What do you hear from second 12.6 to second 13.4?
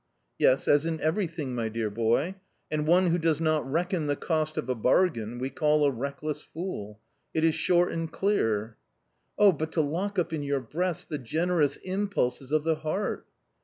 the heart